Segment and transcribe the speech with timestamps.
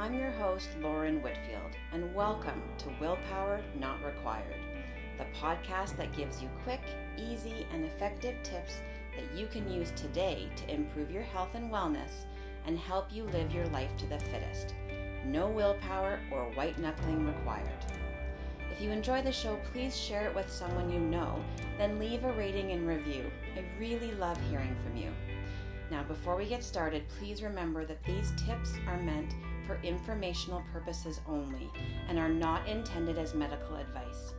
[0.00, 4.54] I'm your host, Lauren Whitfield, and welcome to Willpower Not Required,
[5.18, 6.80] the podcast that gives you quick,
[7.16, 8.80] easy, and effective tips
[9.16, 12.26] that you can use today to improve your health and wellness
[12.64, 14.72] and help you live your life to the fittest.
[15.24, 17.84] No willpower or white knuckling required.
[18.70, 21.44] If you enjoy the show, please share it with someone you know,
[21.76, 23.28] then leave a rating and review.
[23.56, 25.10] I really love hearing from you.
[25.90, 29.34] Now, before we get started, please remember that these tips are meant
[29.68, 31.68] for informational purposes only
[32.08, 34.32] and are not intended as medical advice.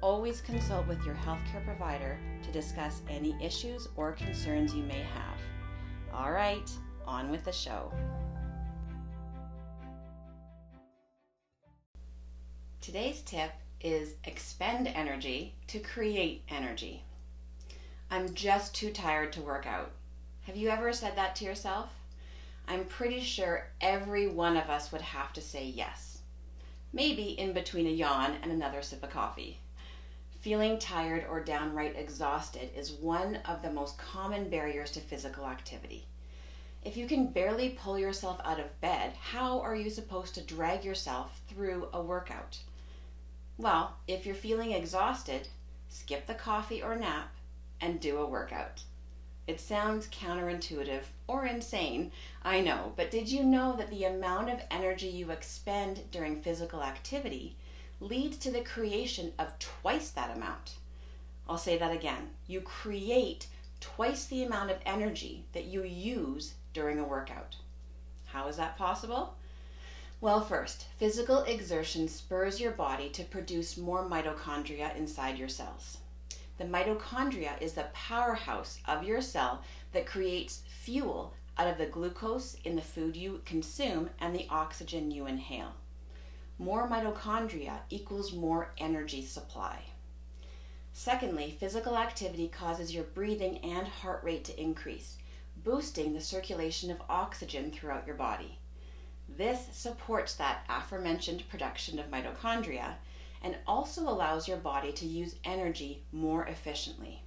[0.00, 5.40] Always consult with your healthcare provider to discuss any issues or concerns you may have.
[6.14, 6.70] All right,
[7.04, 7.92] on with the show.
[12.80, 17.02] Today's tip is expend energy to create energy.
[18.12, 19.90] I'm just too tired to work out.
[20.42, 21.97] Have you ever said that to yourself?
[22.70, 26.18] I'm pretty sure every one of us would have to say yes.
[26.92, 29.60] Maybe in between a yawn and another sip of coffee.
[30.40, 36.06] Feeling tired or downright exhausted is one of the most common barriers to physical activity.
[36.84, 40.84] If you can barely pull yourself out of bed, how are you supposed to drag
[40.84, 42.58] yourself through a workout?
[43.56, 45.48] Well, if you're feeling exhausted,
[45.88, 47.34] skip the coffee or nap
[47.80, 48.82] and do a workout.
[49.48, 54.60] It sounds counterintuitive or insane, I know, but did you know that the amount of
[54.70, 57.56] energy you expend during physical activity
[57.98, 60.74] leads to the creation of twice that amount?
[61.48, 62.28] I'll say that again.
[62.46, 63.46] You create
[63.80, 67.56] twice the amount of energy that you use during a workout.
[68.26, 69.34] How is that possible?
[70.20, 75.96] Well, first, physical exertion spurs your body to produce more mitochondria inside your cells.
[76.58, 82.56] The mitochondria is the powerhouse of your cell that creates fuel out of the glucose
[82.64, 85.74] in the food you consume and the oxygen you inhale.
[86.58, 89.82] More mitochondria equals more energy supply.
[90.92, 95.18] Secondly, physical activity causes your breathing and heart rate to increase,
[95.62, 98.58] boosting the circulation of oxygen throughout your body.
[99.28, 102.94] This supports that aforementioned production of mitochondria
[103.42, 107.22] and also allows your body to use energy more efficiently.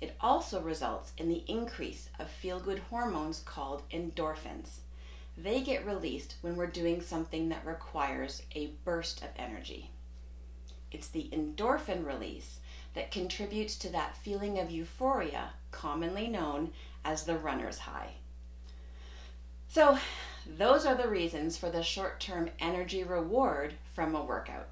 [0.00, 4.78] It also results in the increase of feel good hormones called endorphins.
[5.36, 9.90] They get released when we're doing something that requires a burst of energy.
[10.90, 12.60] It's the endorphin release
[12.94, 16.72] that contributes to that feeling of euphoria, commonly known
[17.04, 18.14] as the runner's high.
[19.68, 19.98] So,
[20.46, 24.68] those are the reasons for the short term energy reward from a workout.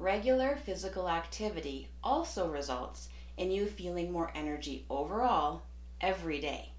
[0.00, 5.64] Regular physical activity also results in you feeling more energy overall
[6.00, 6.70] every day.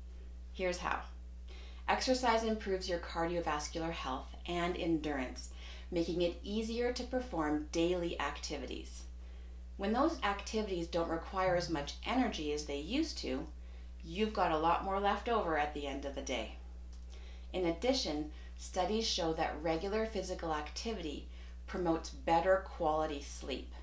[0.51, 1.01] Here's how
[1.87, 5.49] exercise improves your cardiovascular health and endurance,
[5.91, 9.03] making it easier to perform daily activities.
[9.77, 13.45] When those activities don't require as much energy as they used to,
[14.03, 16.55] you've got a lot more left over at the end of the day.
[17.53, 21.27] In addition, studies show that regular physical activity
[21.71, 23.73] promotes better quality sleep.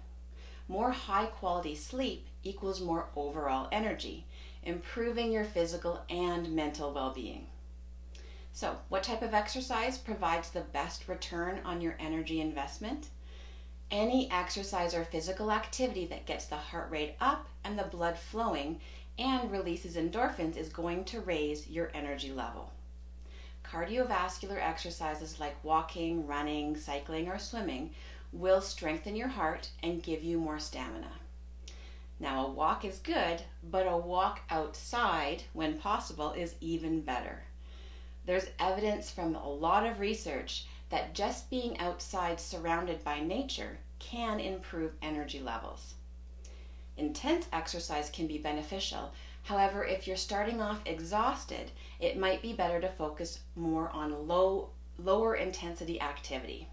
[0.69, 4.27] More high quality sleep equals more overall energy,
[4.63, 7.47] improving your physical and mental well being.
[8.53, 13.09] So, what type of exercise provides the best return on your energy investment?
[13.91, 18.81] Any exercise or physical activity that gets the heart rate up and the blood flowing
[19.19, 22.71] and releases endorphins is going to raise your energy level.
[23.71, 27.91] Cardiovascular exercises like walking, running, cycling, or swimming
[28.33, 31.13] will strengthen your heart and give you more stamina.
[32.21, 37.43] Now, a walk is good, but a walk outside, when possible, is even better.
[38.27, 44.41] There's evidence from a lot of research that just being outside surrounded by nature can
[44.41, 45.95] improve energy levels.
[46.97, 49.13] Intense exercise can be beneficial,
[49.45, 54.71] However, if you're starting off exhausted, it might be better to focus more on low,
[54.99, 56.69] lower intensity activity.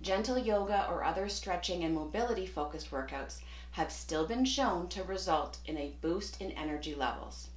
[0.00, 3.40] Gentle yoga or other stretching and mobility focused workouts
[3.72, 7.48] have still been shown to result in a boost in energy levels.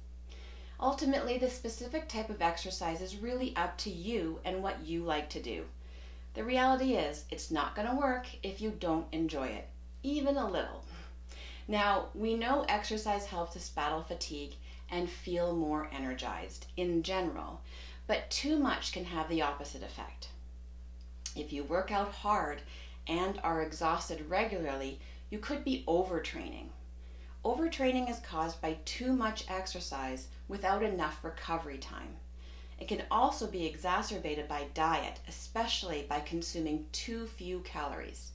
[0.80, 5.28] Ultimately, the specific type of exercise is really up to you and what you like
[5.30, 5.66] to do.
[6.34, 9.68] The reality is, it's not going to work if you don't enjoy it,
[10.02, 10.82] even a little.
[11.68, 14.54] Now, we know exercise helps us battle fatigue
[14.90, 17.60] and feel more energized in general,
[18.06, 20.28] but too much can have the opposite effect.
[21.34, 22.62] If you work out hard
[23.06, 25.00] and are exhausted regularly,
[25.30, 26.66] you could be overtraining.
[27.44, 32.16] Overtraining is caused by too much exercise without enough recovery time.
[32.78, 38.32] It can also be exacerbated by diet, especially by consuming too few calories.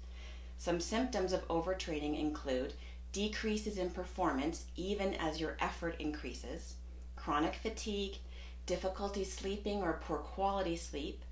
[0.57, 2.73] Some symptoms of overtraining include
[3.11, 6.75] decreases in performance even as your effort increases,
[7.15, 8.17] chronic fatigue,
[8.65, 11.23] difficulty sleeping or poor quality sleep,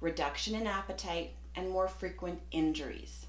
[0.00, 3.26] reduction in appetite, and more frequent injuries.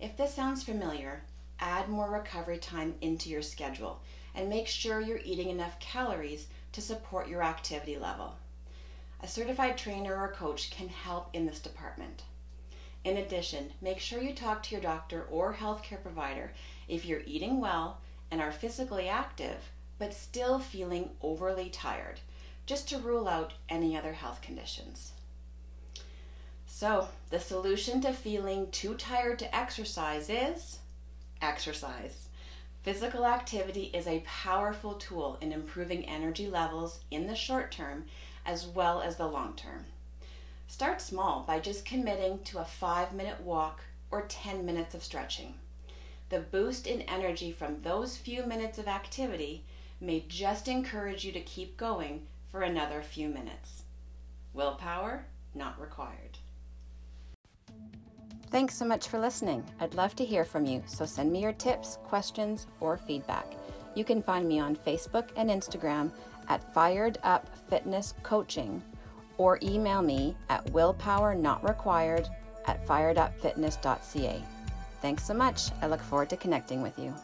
[0.00, 1.22] If this sounds familiar,
[1.60, 4.00] add more recovery time into your schedule
[4.34, 8.34] and make sure you're eating enough calories to support your activity level.
[9.22, 12.22] A certified trainer or coach can help in this department.
[13.04, 16.52] In addition, make sure you talk to your doctor or healthcare provider
[16.88, 22.20] if you're eating well and are physically active but still feeling overly tired,
[22.66, 25.12] just to rule out any other health conditions.
[26.66, 30.80] So, the solution to feeling too tired to exercise is
[31.40, 32.28] exercise.
[32.82, 38.06] Physical activity is a powerful tool in improving energy levels in the short term
[38.44, 39.84] as well as the long term.
[40.74, 45.54] Start small by just committing to a five minute walk or 10 minutes of stretching.
[46.30, 49.62] The boost in energy from those few minutes of activity
[50.00, 53.84] may just encourage you to keep going for another few minutes.
[54.52, 56.38] Willpower not required.
[58.50, 59.62] Thanks so much for listening.
[59.78, 63.46] I'd love to hear from you, so send me your tips, questions, or feedback.
[63.94, 66.10] You can find me on Facebook and Instagram
[66.48, 68.82] at Fired Up Fitness Coaching
[69.38, 72.28] or email me at willpowernotrequired
[72.66, 74.42] at firedupfitness.ca.
[75.02, 75.70] Thanks so much.
[75.82, 77.14] I look forward to connecting with you.